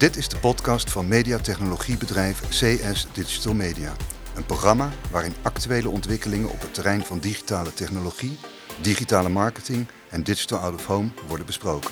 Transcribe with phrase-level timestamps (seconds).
[0.00, 3.92] Dit is de podcast van mediatechnologiebedrijf CS Digital Media.
[4.34, 8.38] Een programma waarin actuele ontwikkelingen op het terrein van digitale technologie,
[8.82, 11.90] digitale marketing en digital out of home worden besproken.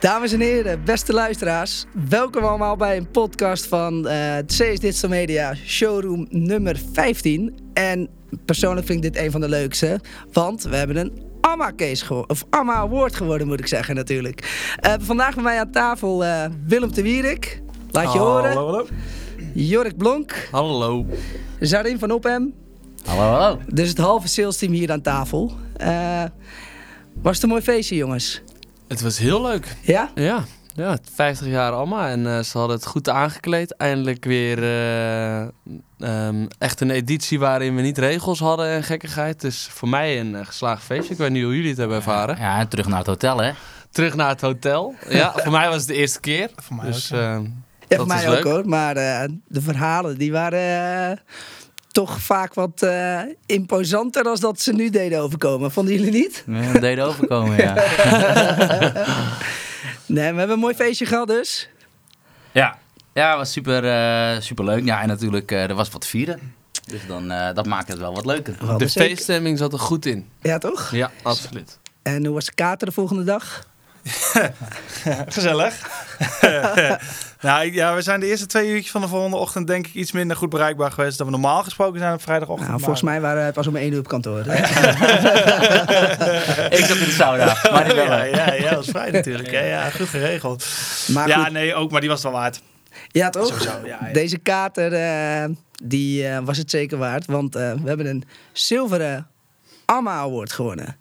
[0.00, 5.54] Dames en heren, beste luisteraars, welkom allemaal bij een podcast van uh, CS Digital Media
[5.54, 7.58] Showroom nummer 15.
[7.72, 8.08] En
[8.44, 10.00] persoonlijk vind ik dit een van de leukste,
[10.32, 14.68] want we hebben een AMA case geworden, of AMA Award geworden moet ik zeggen natuurlijk.
[14.86, 18.52] Uh, vandaag bij mij aan tafel uh, Willem de Wierik, laat je horen.
[18.52, 18.86] Hallo, hallo.
[19.54, 20.48] Jorik Blonk.
[20.50, 21.06] Hallo.
[21.60, 22.54] Zarin van Ophem.
[23.04, 23.58] Hallo, hallo.
[23.66, 25.52] Dus het halve sales team hier aan tafel.
[27.22, 28.42] was het een mooi feestje jongens?
[28.90, 29.76] Het was heel leuk.
[29.80, 30.10] Ja?
[30.14, 30.44] Ja.
[30.74, 33.76] Ja, 50 jaar allemaal en uh, ze hadden het goed aangekleed.
[33.76, 34.58] Eindelijk weer
[35.98, 39.40] uh, um, echt een editie waarin we niet regels hadden en gekkigheid.
[39.40, 41.12] Dus voor mij een uh, geslaagd feestje.
[41.12, 42.36] Ik weet niet hoe jullie het hebben ervaren.
[42.36, 43.52] Ja, ja terug naar het hotel hè?
[43.90, 44.94] Terug naar het hotel.
[45.08, 46.50] Ja, voor mij was het de eerste keer.
[46.56, 47.42] Voor mij dus, ook, ja.
[47.88, 48.68] ja, voor mij ook hoor.
[48.68, 48.94] Maar
[49.46, 51.20] de verhalen die waren
[51.92, 55.70] toch vaak wat uh, imposanter als dat ze nu deden overkomen.
[55.70, 56.44] Vonden jullie niet?
[56.46, 57.74] Ja, deden overkomen, ja.
[60.06, 61.68] nee, we hebben een mooi feestje gehad dus.
[62.52, 62.78] Ja,
[63.12, 64.84] ja was super, uh, super leuk.
[64.84, 66.54] Ja, en natuurlijk, uh, er was wat vieren.
[66.86, 68.78] Dus dan, dat maakt het wel wat leuker.
[68.78, 70.28] De feeststemming zat er goed in.
[70.42, 70.90] Ja, toch?
[70.90, 71.78] Ja, absoluut.
[72.02, 73.68] En hoe was de kater de volgende dag?
[75.34, 75.74] Gezellig.
[77.40, 80.12] nou, ja, we zijn de eerste twee uurtjes van de volgende ochtend denk ik iets
[80.12, 82.68] minder goed bereikbaar geweest dan we normaal gesproken zijn op vrijdagochtend.
[82.68, 84.38] Nou, volgens mij waren we pas om één uur op kantoor.
[84.40, 84.46] ik
[86.84, 89.50] zat in de sauna, maar die ja, ja, ja, dat was vrij natuurlijk.
[89.50, 90.66] Ja, ja, goed geregeld.
[91.06, 91.52] Maar ja, goed.
[91.52, 92.60] nee, ook, maar die was wel waard.
[93.08, 93.46] Ja, toch?
[93.46, 94.12] Sowieso, ja, ja.
[94.12, 97.26] Deze kater, uh, die uh, was het zeker waard.
[97.26, 99.26] Want uh, we hebben een zilveren
[99.98, 100.96] Award gewonnen.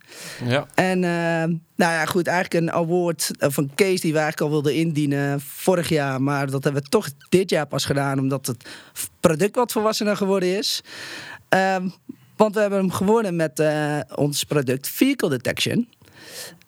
[0.45, 0.67] Ja.
[0.75, 4.49] En uh, nou ja, goed, eigenlijk een award of een case die we eigenlijk al
[4.49, 6.21] wilden indienen vorig jaar.
[6.21, 8.69] Maar dat hebben we toch dit jaar pas gedaan, omdat het
[9.19, 10.81] product wat volwassener geworden is.
[11.49, 11.93] Um,
[12.35, 15.77] want we hebben hem gewonnen met uh, ons product Vehicle Detection.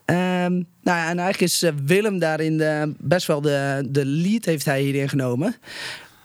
[0.05, 4.65] Um, nou ja, en eigenlijk is Willem daarin de, best wel de, de lead heeft
[4.65, 5.55] hij hierin genomen.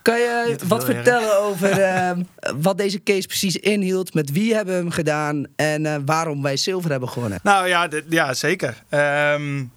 [0.06, 2.10] Kan je wat vertellen over uh,
[2.56, 4.14] wat deze case precies inhield?
[4.14, 5.46] Met wie hebben we hem gedaan?
[5.56, 7.38] En uh, waarom wij zilver hebben gewonnen?
[7.42, 8.82] Nou ja, ja zeker.
[8.90, 9.72] Um,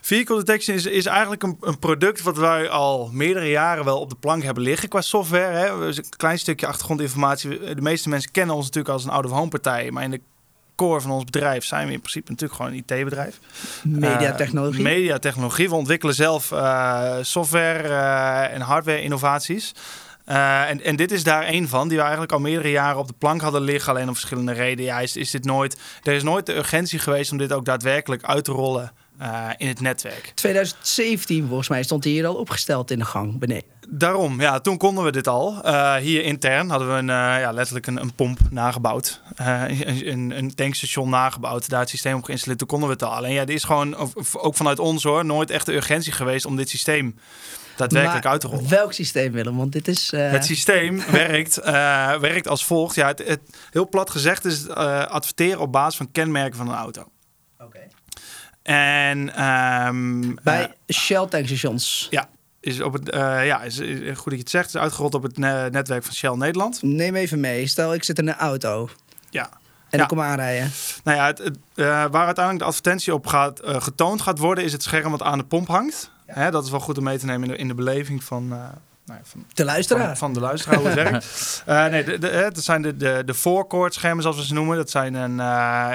[0.00, 4.10] Vehicle Detection is, is eigenlijk een, een, product wat wij al meerdere jaren wel op
[4.10, 5.56] de plank hebben liggen qua software.
[5.56, 5.86] Hè.
[5.86, 7.74] Een klein stukje achtergrondinformatie.
[7.74, 9.90] De meeste mensen kennen ons natuurlijk als een out-of-home partij.
[9.90, 10.20] Maar in de
[10.76, 13.38] core van ons bedrijf zijn we in principe natuurlijk gewoon een IT-bedrijf.
[13.82, 14.78] Mediatechnologie.
[14.78, 15.68] Uh, mediatechnologie.
[15.68, 19.72] We ontwikkelen zelf uh, software uh, en hardware-innovaties.
[20.24, 23.14] En, en dit is daar één van, die we eigenlijk al meerdere jaren op de
[23.18, 23.92] plank hadden liggen.
[23.92, 24.84] Alleen om verschillende redenen.
[24.84, 28.24] Ja, is, is dit nooit, er is nooit de urgentie geweest om dit ook daadwerkelijk
[28.24, 30.32] uit te rollen uh, in het netwerk.
[30.34, 33.72] 2017 volgens mij stond hij hier al opgesteld in de gang beneden.
[33.88, 35.60] Daarom, ja, toen konden we dit al.
[35.64, 39.20] Uh, hier intern hadden we een, uh, ja, letterlijk een, een pomp nagebouwd.
[39.40, 39.62] Uh,
[40.06, 42.58] een, een, tankstation nagebouwd, daar het systeem op geïnstalleerd.
[42.58, 43.14] Toen konden we het al.
[43.14, 43.96] Alleen ja, er is gewoon,
[44.32, 47.14] ook vanuit ons hoor, nooit echt de urgentie geweest om dit systeem
[47.76, 48.68] daadwerkelijk maar uit te rollen.
[48.68, 49.56] Welk systeem, Willem?
[49.56, 50.12] Want dit is...
[50.12, 50.30] Uh...
[50.30, 52.94] Het systeem werkt, uh, werkt als volgt.
[52.94, 54.74] Ja, het, het, heel plat gezegd is uh,
[55.06, 57.00] adverteren op basis van kenmerken van een auto.
[57.00, 57.64] Oké.
[57.64, 57.88] Okay.
[58.72, 59.44] En...
[59.44, 62.06] Um, Bij Shell tankstations?
[62.10, 62.28] Ja.
[62.60, 64.68] Is op het, ja, is, is, goed dat je het zegt.
[64.68, 66.82] Is uitgerold op het netwerk van Shell Nederland.
[66.82, 67.66] Neem even mee.
[67.66, 68.88] Stel, ik zit in een auto.
[69.30, 69.48] Ja.
[69.90, 70.02] En ja.
[70.02, 70.70] ik kom aanrijden.
[71.04, 74.64] Nou ja, het, het, uh, waar uiteindelijk de advertentie op gaat, uh, getoond gaat worden,
[74.64, 76.10] is het scherm wat aan de pomp hangt.
[76.26, 76.34] Ja.
[76.34, 78.52] Hè, dat is wel goed om mee te nemen in de, in de beleving van,
[79.04, 80.06] nou ja, van, de luisteraar.
[80.06, 81.62] Van, van de luisteraar hoe het werkt.
[81.92, 84.76] nee, de, de, dat zijn de, de, de voorkoordschermen zoals we ze noemen.
[84.76, 85.38] Dat zijn een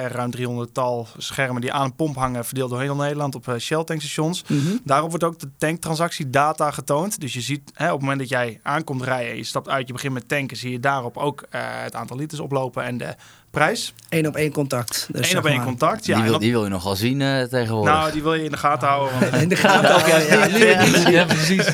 [0.08, 3.84] ruim 300 tal schermen die aan een pomp hangen, verdeeld door heel Nederland op Shell
[3.84, 4.44] tankstations.
[4.44, 4.54] Mhm.
[4.54, 4.80] Mm -hmm.
[4.84, 7.20] Daarop wordt ook de tanktransactiedata getoond.
[7.20, 9.94] Dus je ziet hè, op het moment dat jij aankomt rijden, je stapt uit, je
[9.94, 13.16] begint met tanken, zie je daarop ook het aantal liters oplopen en de
[13.52, 13.94] prijs.
[14.10, 15.08] Eén op één contact.
[15.12, 16.16] Dus Eén op één contact, ja.
[16.16, 17.94] Die wil, die wil je nogal zien uh, tegenwoordig.
[17.94, 19.20] Nou, die wil je in de gaten houden.
[19.20, 19.34] Want...
[19.42, 20.18] in de gaten ook, ja.
[20.18, 21.66] ja, ja, ja, ja, precies.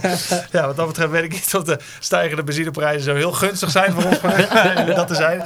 [0.51, 3.94] Ja, wat dat betreft weet ik niet of de stijgende benzineprijzen zo heel gunstig zijn
[3.94, 4.22] voor ons.
[4.95, 5.44] dat te zijn.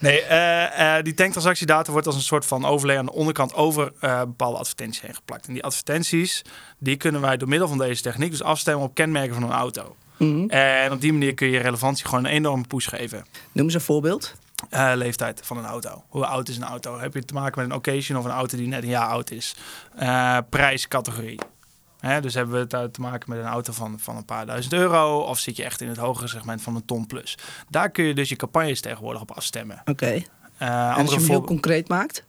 [0.00, 3.92] Nee, uh, uh, die tanktransactiedata wordt als een soort van overlay aan de onderkant over
[4.00, 5.46] bepaalde advertenties heen geplakt.
[5.46, 6.42] En die advertenties,
[6.78, 9.96] die kunnen wij door middel van deze techniek dus afstemmen op kenmerken van een auto.
[10.16, 10.50] Mm -hmm.
[10.50, 13.24] En op die manier kun je relevantie gewoon een enorme push geven.
[13.52, 14.34] Noem eens een voorbeeld.
[14.70, 16.04] Uh, leeftijd van een auto.
[16.08, 16.98] Hoe oud is een auto?
[16.98, 19.30] Heb je te maken met een occasion of een auto die net een jaar oud
[19.30, 19.54] is?
[20.00, 21.38] Uh, prijscategorie.
[22.00, 24.46] Hè, dus hebben we het uit te maken met een auto van, van een paar
[24.46, 25.18] duizend euro.
[25.18, 27.38] Of zit je echt in het hogere segment van een ton plus.
[27.68, 29.82] Daar kun je dus je campagnes tegenwoordig op afstemmen.
[29.84, 30.06] Oké.
[30.58, 32.24] Eh, En als je hem heel concreet maakt?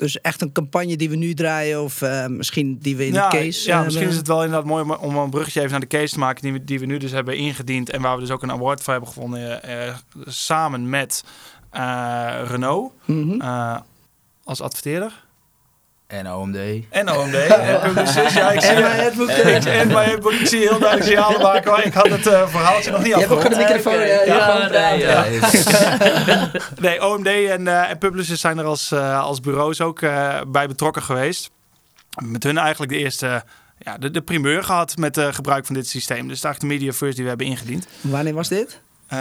[0.00, 3.28] Dus echt een campagne die we nu draaien of eh, misschien die we in ja,
[3.28, 5.70] de case Ja, eh, misschien is het wel inderdaad mooi om, om een bruggetje even
[5.70, 8.14] naar de case te maken die we, die we nu dus hebben ingediend en waar
[8.14, 9.94] we dus ook een award voor hebben gewonnen eh,
[10.26, 11.24] samen met
[12.46, 13.40] Renault Mhm.
[14.44, 15.24] als adverteerder.
[16.10, 16.56] En OMD.
[16.88, 17.34] En OMD.
[17.34, 18.32] en Publicis.
[18.34, 19.28] Ja, ik zie En mijn headbook.
[19.28, 20.32] Ik, en mijn headbook.
[20.32, 23.18] Ik zie heel duidelijk signalen maken, maar ik had het eh, verhaaltje nog niet Je
[23.18, 23.62] hebt ook afgerond.
[23.62, 24.06] een microfoon.
[24.06, 24.68] Ja, ja, gewoon
[26.26, 26.50] praten.
[26.80, 30.66] Nee, OMD en, eh en Publicis zijn er als, eh, als bureaus ook eh, bij
[30.68, 31.50] betrokken geweest.
[32.24, 33.42] Met hun eigenlijk de eerste,
[33.78, 36.28] ja, de, de primeur gehad met het gebruik van dit systeem.
[36.28, 37.86] Dus eigenlijk de media first die we hebben ingediend.
[38.00, 38.80] Wanneer was dit?
[39.06, 39.18] Eh,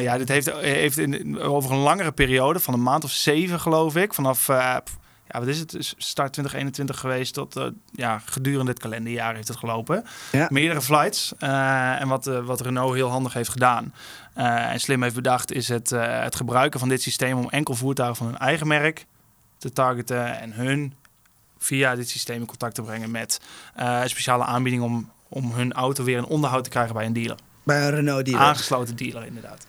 [0.00, 3.96] ja, dit heeft, heeft in, over een langere periode, van een maand of zeven geloof
[3.96, 4.76] ik, vanaf, eh,
[5.32, 9.56] ja, wat is het, start 2021 geweest tot, eh, ja, gedurende het kalenderjaar heeft het
[9.56, 10.04] gelopen.
[10.32, 10.46] Ja.
[10.50, 11.32] Meerdere flights.
[11.38, 13.94] Eh, en wat, eh, wat Renault heel handig heeft gedaan
[14.34, 18.26] en slim heeft bedacht, is het, het gebruiken van dit systeem om enkel voertuigen van
[18.26, 19.06] hun eigen merk
[19.58, 20.94] te targeten en hun
[21.58, 23.40] via dit systeem in contact te brengen met
[23.74, 27.36] een speciale aanbieding om, om hun auto weer in onderhoud te krijgen bij een dealer.
[27.62, 28.42] Bij een Renault dealer.
[28.42, 29.66] Aangesloten dealer, inderdaad.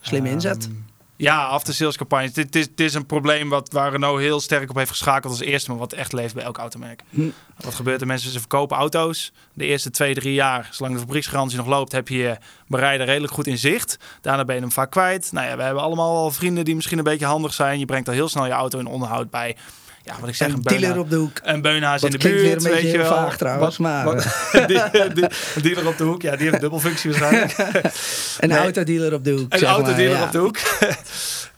[0.00, 0.64] Slimme inzet.
[0.64, 2.32] Ehm, ja, after sales campagnes.
[2.32, 5.42] Dit, dit, dit is een probleem wat, waar Renault heel sterk op heeft geschakeld als
[5.42, 7.02] eerste, maar wat echt leeft bij elk automerk.
[7.10, 7.28] Hm.
[7.56, 8.06] Wat gebeurt er?
[8.06, 9.32] Mensen ze verkopen auto's.
[9.52, 13.32] De eerste twee, drie jaar, zolang de fabrieksgarantie nog loopt, heb je je bereider redelijk
[13.32, 13.98] goed in zicht.
[14.20, 15.32] Daarna ben je hem vaak kwijt.
[15.32, 17.78] Nou ja, we hebben allemaal wel vrienden die misschien een beetje handig zijn.
[17.78, 19.56] Je brengt al heel snel je auto in onderhoud bij,
[20.04, 21.40] ja, wat ik zeg, Een een, dealer op de hoek.
[21.42, 22.40] een beunhaas in de buurt.
[22.40, 23.06] weer een beetje je wel.
[23.12, 24.26] vaag trouwens, maar, wat-
[25.14, 25.28] die-
[25.62, 27.56] dealer op de hoek, ja, die heeft een dubbelfunctie waarschijnlijk.
[28.40, 28.58] Een Nee.
[28.58, 29.52] autodealer op de hoek.
[29.52, 30.24] Een zeg maar, autodealer ja.
[30.24, 30.56] op de hoek.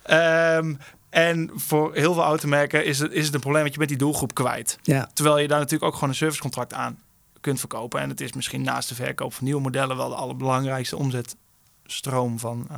[0.03, 0.73] Ehm,
[1.09, 3.97] en voor heel veel automerken is het, is het een probleem dat je bent die
[3.99, 4.77] doelgroep kwijt.
[4.83, 5.09] Ja.
[5.13, 6.99] Terwijl je daar natuurlijk ook gewoon een servicecontract aan
[7.41, 7.99] kunt verkopen.
[8.01, 12.67] En het is misschien naast de verkoop van nieuwe modellen wel de allerbelangrijkste omzetstroom van.
[12.71, 12.77] eh,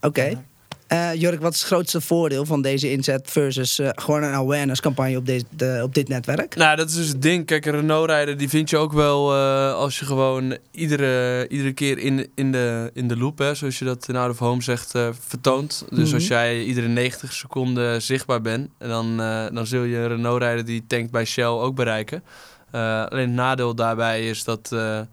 [0.00, 0.44] Oké.
[0.90, 4.80] Eh, Jork, wat is het grootste voordeel van deze inzet versus eh, gewoon een awareness
[4.80, 6.56] campagne op, deze, de, op dit netwerk?
[6.56, 7.46] Nou, dat is dus het ding.
[7.46, 11.98] Kijk, een Renault-rijder die vind je ook wel eh, als je gewoon iedere, iedere keer
[11.98, 14.90] in, in, de, in de loop, hè, zoals je dat in Out of Home zegt,
[15.28, 15.84] vertoont.
[15.90, 16.14] Dus Mhm.
[16.14, 19.16] als jij iedere 90 seconden zichtbaar bent, dan,
[19.52, 22.22] dan zul je een Renault-rijder die tankt bij Shell ook bereiken.
[22.70, 25.06] Alleen het nadeel daarbij is dat nou,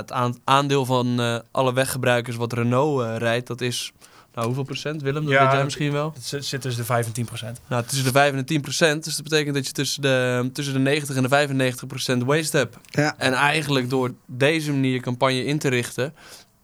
[0.00, 1.20] het aan- aandeel van
[1.50, 3.92] alle weggebruikers wat Renault rijdt, dat is...
[4.34, 5.22] Nou, hoeveel procent, Willem?
[5.24, 6.10] Dat Ja, weet jij misschien wel.
[6.14, 7.60] het zit- zit tussen de 5 en 10 procent.
[7.68, 9.04] Nou, tussen de 5 en de 10 procent.
[9.04, 12.56] Dus dat betekent dat je tussen de, tussen de 90 en de 95 procent waste
[12.56, 12.76] hebt.
[12.90, 13.14] Ja.
[13.18, 16.14] En eigenlijk door deze manier je campagne in te richten,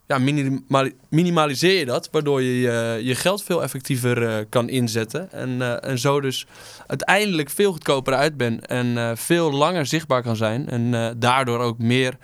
[0.06, 2.08] ja, minimali- minimaliseer je dat.
[2.10, 5.32] Waardoor je je, je geld veel effectiever eh, kan inzetten.
[5.32, 6.46] En, eh, en zo dus
[6.86, 8.66] uiteindelijk veel goedkoper uit bent.
[8.66, 10.68] En eh, veel langer zichtbaar kan zijn.
[10.68, 12.16] En eh, daardoor ook meer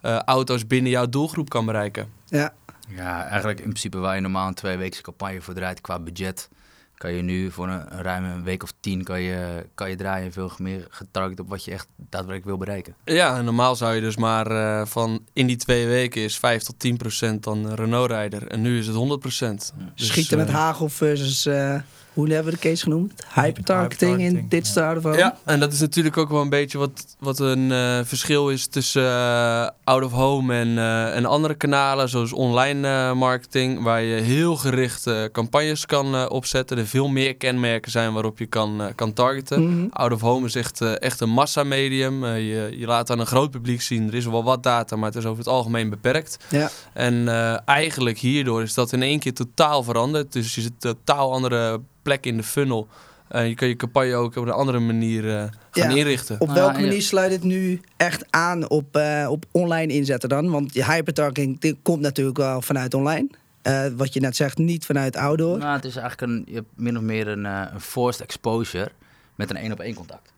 [0.00, 2.08] eh, auto's binnen jouw doelgroep kan bereiken.
[2.26, 2.52] Ja.
[2.88, 6.48] Ja, eigenlijk in principe waar je normaal een tweeweekse campagne voor draait qua budget,
[6.94, 10.32] kan je nu voor een, een ruime week of tien kan je, kan je draaien
[10.32, 12.94] veel meer getarget op wat je echt daadwerkelijk wil bereiken.
[13.04, 16.62] Ja, en normaal zou je dus maar eh, van in die twee weken is 5
[16.62, 18.48] tot 10 procent dan een Renault-rijder.
[18.48, 19.72] En nu is het 100 procent.
[19.94, 21.80] Dus, Schieten met eh, hagel versus, eh,
[22.14, 23.12] hoe hebben we de case genoemd?
[23.34, 27.38] Hypertargeting in dit of Ja, en dat is natuurlijk ook wel een beetje wat, wat
[27.38, 32.32] een eh, verschil is tussen eh, out of home en, eh, en andere kanalen, zoals
[32.32, 36.78] online eh, marketing, waar je heel gericht eh, campagnes kan opzetten.
[36.78, 39.62] Er veel meer kenmerken zijn waarop je kan, kan targeten.
[39.68, 39.86] Mhm.
[39.90, 42.26] Out of home is echt, echt een massamedium.
[42.26, 45.18] Je, je laat aan een groot publiek zien, er is wel wat data, maar het
[45.18, 46.36] is over het algemeen beperkt.
[46.50, 46.70] Ja.
[46.92, 50.32] En eh, eigenlijk hierdoor is dat in één keer totaal veranderd.
[50.32, 52.88] Dus je zit totaal andere plek in de funnel.
[53.28, 55.96] En je kan je campagne ook op een andere manier eh, gaan Ja.
[55.96, 56.40] inrichten.
[56.40, 60.28] Op Ah, welke je- manier sluit het nu echt aan op, eh, op online inzetten
[60.28, 60.50] dan?
[60.50, 63.28] Want je hypertargeting dit komt natuurlijk wel vanuit online.
[63.62, 65.58] Eh, wat je net zegt, niet vanuit outdoor.
[65.58, 68.90] Nou, het is eigenlijk een, je hebt min of meer een, eh, een forced exposure
[69.34, 70.32] met een één op één contact.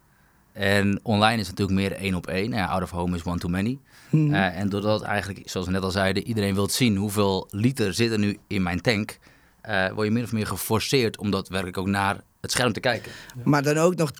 [0.52, 2.52] En online is natuurlijk meer één op één.
[2.52, 3.78] Ja, out of home is one too many.
[4.10, 4.34] Mhm.
[4.34, 8.10] Eh, en doordat eigenlijk, zoals we net al zeiden, iedereen wil zien hoeveel liter zit
[8.12, 9.18] er nu in mijn tank,
[9.66, 13.12] eh, word je min of meer geforceerd om daadwerkelijk ook naar het scherm te kijken.
[13.44, 14.10] Maar dan ook nog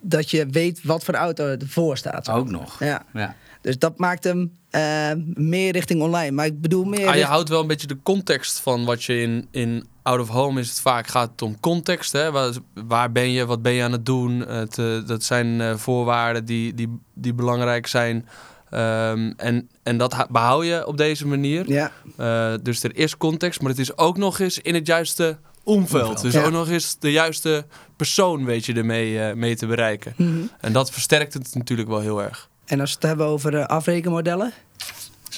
[0.00, 2.28] dat je weet wat voor auto ervoor staat.
[2.28, 2.78] Ook nog.
[2.84, 3.34] Ja, Ja.
[3.60, 6.30] dus dat maakt hem eh, meer richting online.
[6.30, 6.98] Maar ik bedoel meer...
[7.06, 10.20] Ah, je richt- houdt wel een beetje de context van wat je in, in out
[10.20, 12.12] of home is het vaak gaat het om context.
[12.12, 12.30] Hè?
[12.30, 12.52] Waar,
[12.86, 14.40] waar ben je, wat ben je aan het doen?
[14.40, 18.28] Het, eh, dat zijn eh, voorwaarden die, die, die belangrijk zijn.
[18.70, 21.70] Ehm, en, en dat behoud je op deze manier.
[21.72, 25.38] Ja, Eh, dus er is context, maar het is ook nog eens in het juiste
[25.64, 26.20] omveld.
[26.20, 26.44] Dus Ja.
[26.44, 27.64] ook nog eens de juiste
[27.96, 30.12] persoon weet je ermee eh, mee te bereiken.
[30.16, 30.38] Mhm.
[30.60, 32.48] En dat versterkt het natuurlijk wel heel erg.
[32.66, 34.52] En als we het hebben over uh, afrekenmodellen?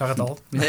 [0.01, 0.39] Ik zag het al.
[0.49, 0.61] Ja.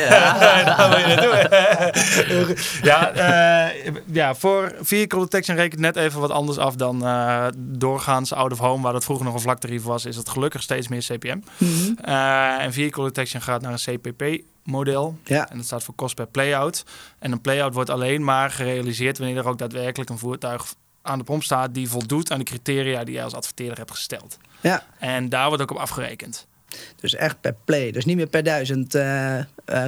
[2.82, 3.70] Ja, uh,
[4.06, 8.58] ja, voor vehicle detection rekent net even wat anders af dan uh, doorgaans out of
[8.58, 11.40] home, waar dat vroeger nog een vlaktarief was, is het gelukkig steeds meer CPM.
[11.58, 11.98] Mm -hmm.
[12.06, 15.18] uh, en vehicle detection gaat naar een CPP model.
[15.24, 15.50] Ja.
[15.50, 16.84] En dat staat voor kost per playout.
[17.20, 21.24] En een playout wordt alleen maar gerealiseerd wanneer er ook daadwerkelijk een voertuig aan de
[21.24, 24.38] pomp staat die voldoet aan de criteria die je als adverteerder hebt gesteld.
[24.62, 24.84] Ja.
[25.00, 26.48] En daar wordt ook op afgerekend.
[26.96, 29.44] Dus echt per play, dus niet meer per duizend uh, uh,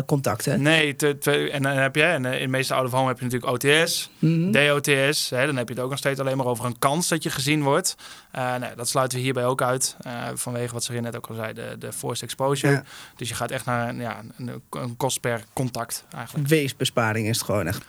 [0.05, 0.61] contacten.
[0.61, 3.25] Nee, te, te, en dan heb je, en in de meeste oude home heb je
[3.25, 4.51] natuurlijk OTS, -hmm.
[4.51, 5.29] DOTS.
[5.29, 7.29] Hè, dan heb je het ook nog steeds alleen maar over een kans dat je
[7.29, 7.95] gezien wordt.
[8.35, 9.95] Uh, nee, dat sluiten we hierbij ook uit,
[10.33, 12.73] vanwege wat ze net ook al zei, de, de forced exposure.
[12.73, 12.83] Ja.
[13.15, 16.47] Dus je gaat echt naar ja, een, een kost per contact eigenlijk.
[16.47, 17.85] Weesbesparing is het gewoon echt.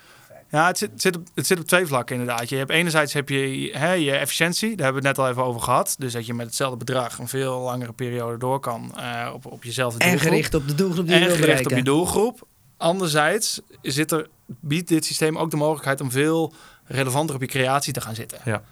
[0.55, 2.49] Ja, het zit, het, zit op, het zit op twee vlakken inderdaad.
[2.49, 5.45] Je hebt enerzijds heb je hè, je efficiëntie, daar hebben we het net al even
[5.45, 5.95] over gehad.
[5.99, 9.63] Dus dat je met hetzelfde bedrag een veel langere periode door kan uh, op, op
[9.63, 10.01] doelgroep.
[10.01, 11.71] En gericht op de doelgroep die en je wil gericht bereiken.
[11.71, 12.47] op je doelgroep.
[12.77, 16.53] Anderzijds zit er, biedt dit systeem ook de mogelijkheid om veel
[16.85, 18.39] relevanter op je creatie te gaan zitten.
[18.45, 18.63] Ja.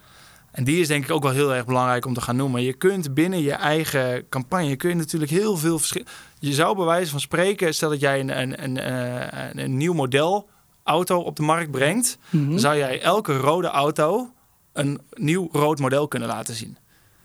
[0.50, 2.62] En die is denk ik ook wel heel erg belangrijk om te gaan noemen.
[2.62, 6.04] Je kunt binnen je eigen campagne kun je natuurlijk heel veel verschil.
[6.38, 9.94] Je zou bij wijze van spreken, stel dat jij een, een, een, een, een nieuw
[9.94, 10.48] model
[10.84, 12.58] auto op de markt brengt, mm -hmm.
[12.58, 14.32] zou jij elke rode auto
[14.72, 16.76] een nieuw rood model kunnen laten zien.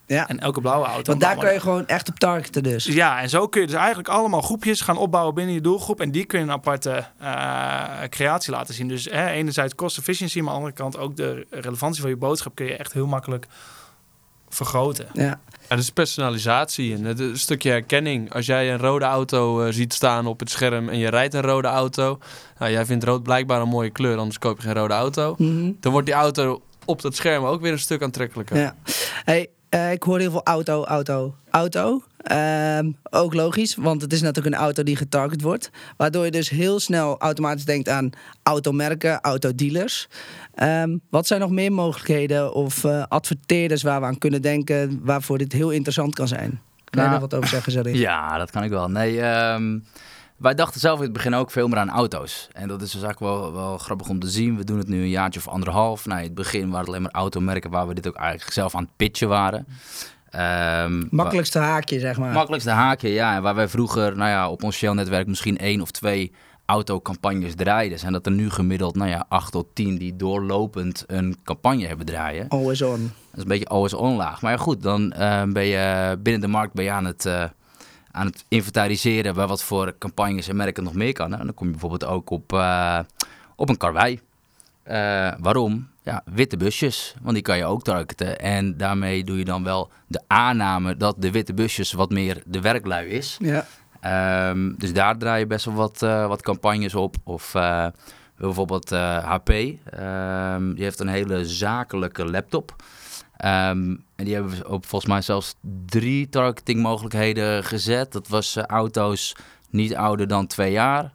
[0.07, 0.27] Ja.
[0.27, 1.09] En elke blauwe auto.
[1.09, 2.85] Want daar kan je gewoon echt op targeten dus.
[2.85, 6.01] Ja, en zo kun je dus eigenlijk allemaal groepjes gaan opbouwen binnen je doelgroep.
[6.01, 8.87] En die kun je een aparte uh, creatie laten zien.
[8.87, 12.17] Dus hè, enerzijds cost efficiency, maar aan de andere kant ook de relevantie van je
[12.17, 13.47] boodschap kun je echt heel makkelijk
[14.49, 15.07] vergroten.
[15.13, 15.39] Ja.
[15.69, 18.33] Ja, dat is personalisatie en het een stukje herkenning.
[18.33, 21.41] Als jij een rode auto uh, ziet staan op het scherm en je rijdt een
[21.41, 22.19] rode auto.
[22.59, 25.35] Nou, jij vindt rood blijkbaar een mooie kleur, anders koop je geen rode auto.
[25.37, 25.77] Mm -hmm.
[25.79, 28.57] Dan wordt die auto op dat scherm ook weer een stuk aantrekkelijker.
[28.57, 28.75] Ja.
[29.23, 32.01] Hey, uh, ik hoor heel veel auto, auto, auto.
[32.31, 32.79] Uh,
[33.09, 35.69] ook logisch, want het is natuurlijk een auto die getarget wordt.
[35.97, 38.09] Waardoor je dus heel snel automatisch denkt aan
[38.43, 40.07] automerken, autodealers.
[40.63, 44.99] Um, wat zijn nog meer mogelijkheden of uh, adverteerders waar we aan kunnen denken...
[45.03, 46.49] waarvoor dit heel interessant kan zijn?
[46.49, 46.59] Kan
[47.01, 47.97] nou, je daar wat over zeggen, Zarin?
[48.07, 48.89] Ja, dat kan ik wel.
[48.89, 49.83] Nee, um,
[50.37, 52.47] wij dachten zelf in het begin ook veel meer aan auto's.
[52.51, 54.57] En dat is dus eigenlijk wel, wel grappig om te zien.
[54.57, 56.05] We doen het nu een jaartje of anderhalf.
[56.05, 58.75] Nou, in het begin waren het alleen maar automerken waar we dit ook eigenlijk zelf
[58.75, 59.67] aan het pitchen waren.
[60.35, 62.33] Um, makkelijkste haakje, zeg maar.
[62.33, 63.41] Makkelijkste haakje, ja.
[63.41, 66.31] Waar wij vroeger nou ja, op ons Shell-netwerk misschien één of twee
[66.65, 67.99] autocampagnes draaiden.
[67.99, 72.05] Zijn dat er nu gemiddeld nou ja, acht tot tien die doorlopend een campagne hebben
[72.05, 72.47] draaien.
[72.47, 73.01] Always on.
[73.01, 74.41] Dat is een beetje always on laag.
[74.41, 77.25] Maar ja, goed, dan uh, ben je binnen de markt ben je aan het...
[77.25, 77.43] Uh,
[78.11, 81.33] aan het inventariseren bij wat voor campagnes en merken nog meer kan.
[81.33, 82.99] En dan kom je bijvoorbeeld ook op, uh,
[83.55, 84.19] op een karwei.
[84.87, 85.87] Uh, waarom?
[86.07, 88.39] Ja, witte busjes, want die kan je ook targeten.
[88.39, 92.61] En daarmee doe je dan wel de aanname dat de witte busjes wat meer de
[92.61, 93.37] werklui is.
[93.39, 93.65] Ja.
[94.49, 97.15] Um, dus daar draai je best wel wat, uh, wat campagnes op.
[97.23, 97.55] Of
[98.37, 102.75] bijvoorbeeld HP, um, die heeft een hele zakelijke laptop.
[103.45, 108.11] Um, en die hebben op volgens mij zelfs drie targeting mogelijkheden gezet.
[108.11, 109.35] Dat was auto's
[109.69, 111.13] niet ouder dan twee jaar.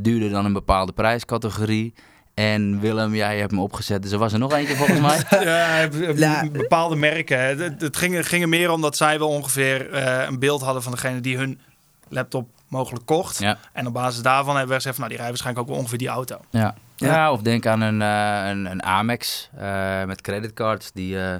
[0.00, 1.94] Duurder dan een bepaalde prijscategorie.
[2.34, 5.44] En Willem, jij hebt hem opgezet, dus er was er nog eentje volgens mij.
[6.16, 7.38] ja, bepaalde merken.
[7.38, 10.82] Het, het ging, ging er meer om dat zij wel ongeveer uh, een beeld hadden
[10.82, 11.60] van degene die hun
[12.08, 13.38] laptop mogelijk kocht.
[13.38, 13.58] Ja.
[13.72, 15.98] En op basis daarvan hebben we gezegd van, nou, die rijden waarschijnlijk ook wel ongeveer
[15.98, 16.40] die auto.
[16.50, 17.06] Ja, ja.
[17.06, 21.34] ja of denk aan een, uh, een, een Amex uh, met creditcards die uh,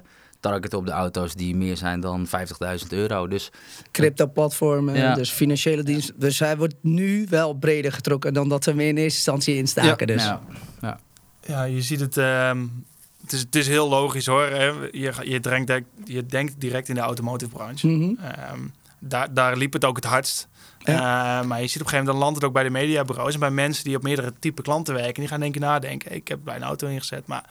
[0.51, 3.27] targeten op de auto's die meer zijn dan 50.000 euro.
[3.29, 3.51] Dus
[3.91, 5.15] crypto-platformen, ja.
[5.15, 6.15] dus financiële diensten.
[6.19, 10.07] Dus hij wordt nu wel breder getrokken dan dat we hem in eerste instantie instaken.
[10.07, 10.15] Ja.
[10.15, 10.25] Dus.
[10.25, 10.41] Ja.
[10.81, 10.99] Ja.
[11.47, 12.17] ja, je ziet het.
[12.17, 12.85] Um,
[13.21, 14.47] het is, het is heel logisch hoor.
[14.47, 14.67] Hè?
[14.91, 15.73] Je, je, denkt,
[16.05, 17.87] je denkt direct in de automotive branche.
[17.87, 18.19] Mm -hmm.
[18.53, 18.73] um,
[19.09, 20.49] daar, daar liep het ook het hardst.
[20.79, 21.41] Ja.
[21.41, 23.35] Uh, maar je ziet op een gegeven moment, dan landt het ook bij de mediabureaus
[23.35, 25.15] en bij mensen die op meerdere type klanten werken.
[25.15, 27.45] Die gaan denk ik nadenken, ik heb bij een auto ingezet, maar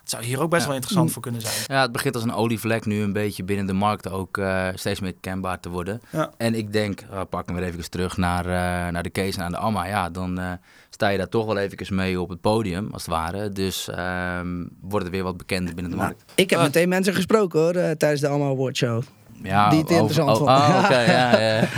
[0.00, 0.66] het zou hier ook best ja.
[0.66, 1.54] wel interessant voor kunnen zijn.
[1.66, 5.00] Ja, het begint als een olievlek nu een beetje binnen de markt ook uh, steeds
[5.00, 6.00] meer kenbaar te worden.
[6.10, 6.30] Ja.
[6.36, 8.52] En ik denk, uh, pak hem weer even terug naar, uh,
[8.92, 9.86] naar de Kees en aan de Amma.
[9.86, 10.58] Ja, dan
[10.90, 13.50] sta je daar toch wel even mee op het podium, als het ware.
[13.50, 16.32] Dus ehm, wordt het weer wat bekender binnen de nou, markt.
[16.34, 19.02] Ik heb meteen mensen gesproken hoor, tijdens de Amma Award Show.
[19.42, 20.42] Ja, die het interessant oh.
[20.42, 21.68] Oh, okay, ja, ja.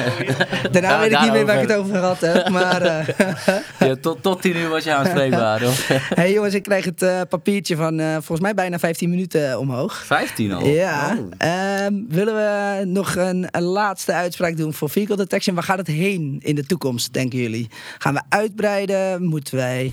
[0.70, 2.48] Daarna ja, weet ik niet meer waar ik het over gehad heb.
[2.48, 3.08] Maar, uh...
[3.88, 5.60] ja, tot, tot 10 uur was je aanspreekbaar.
[6.14, 10.04] hey jongens, ik krijg het uh, papiertje van uh, volgens mij bijna 15 minuten omhoog.
[10.04, 10.66] 15 al?
[10.66, 11.18] Ja.
[11.18, 11.86] Oh.
[11.86, 15.54] Um, willen we nog een, een, laatste uitspraak doen voor vehicle detection?
[15.54, 17.68] Waar gaat het heen in de toekomst, denken jullie?
[17.98, 19.24] Gaan we uitbreiden?
[19.24, 19.92] Moeten wij...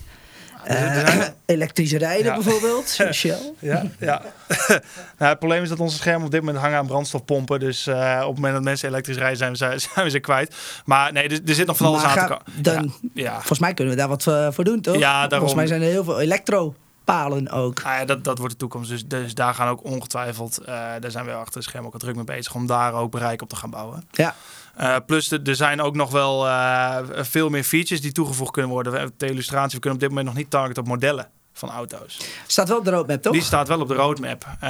[0.68, 2.34] Uh, elektrisch rijden Ja.
[2.34, 3.54] bijvoorbeeld, Shell.
[3.60, 4.22] Ja, ja.
[5.18, 7.60] nou, het probleem is dat onze schermen op dit moment hangen aan brandstofpompen.
[7.60, 10.20] Dus eh, op het moment dat mensen elektrisch rijden, zijn we, ze- zijn we ze
[10.20, 10.56] kwijt.
[10.86, 12.94] Maar nee, er, er zit nog van alles Maar aan te komen.
[13.14, 13.34] Ja, ja.
[13.34, 14.96] Volgens mij kunnen we daar wat eh, voor doen, toch?
[14.96, 15.30] Ja, daarom.
[15.30, 17.84] Volgens mij zijn er heel veel elektropalen ook.
[17.84, 18.90] Nou ja, dat, dat wordt de toekomst.
[18.90, 22.16] Dus, dus daar gaan ook ongetwijfeld, daar zijn we achter de scherm ook al druk
[22.16, 24.04] mee bezig, om daar ook bereik op te gaan bouwen.
[24.12, 24.36] Ja.
[24.76, 28.94] Eh, plus er zijn ook nog wel eh, veel meer features die toegevoegd kunnen worden.
[28.94, 32.18] We- De illustratie, we kunnen op dit moment nog niet targeten op modellen van auto's.
[32.48, 33.34] Staat wel op de roadmap, toch?
[33.34, 34.46] Die staat wel op de roadmap.
[34.60, 34.70] Eh,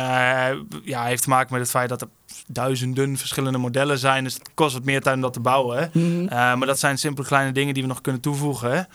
[0.84, 2.08] ja, heeft te maken met het feit dat er
[2.48, 4.24] duizenden verschillende modellen zijn.
[4.24, 5.90] Dus het kost wat meer tijd om dat te bouwen.
[5.94, 6.26] Mhm.
[6.26, 8.88] Maar dat zijn simpele kleine dingen die we nog kunnen toevoegen.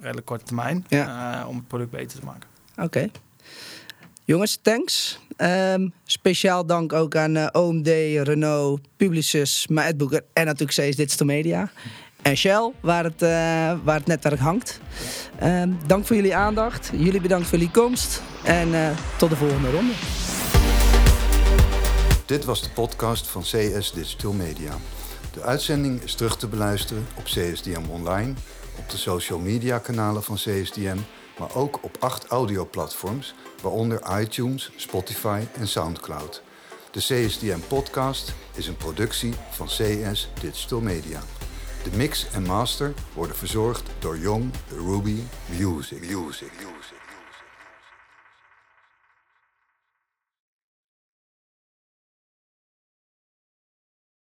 [0.00, 0.84] redelijk korte termijn.
[0.88, 1.44] Ja.
[1.46, 2.48] om het product beter te maken.
[2.76, 3.10] Oké.
[4.28, 5.18] Jongens, thanks.
[5.36, 7.86] Ehm, speciaal dank ook aan eh, OMD,
[8.22, 11.70] Renault, Publicis, Maatboeker en natuurlijk CS Digital Media.
[12.22, 13.28] En Shell, waar het, eh,
[13.84, 14.80] waar het netwerk hangt.
[15.38, 16.90] Ehm, dank voor jullie aandacht.
[16.92, 18.22] Jullie bedankt voor jullie komst.
[18.44, 19.92] En eh, tot de volgende ronde.
[22.26, 24.72] Dit was de podcast van CS Digital Media.
[25.32, 28.32] De uitzending is terug te beluisteren op CSDM Online,
[28.78, 30.98] op de social media kanalen van CSDM,
[31.38, 36.42] maar ook op acht audioplatforms, waaronder iTunes, Spotify en SoundCloud.
[36.90, 41.22] De CSDM podcast is een productie van CS Digital Media.
[41.82, 45.22] De mix en master worden verzorgd door Young Ruby
[45.58, 46.00] Music.
[46.00, 46.52] Music.
[46.52, 47.07] Music.